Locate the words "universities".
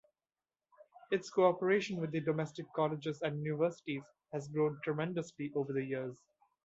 3.45-4.01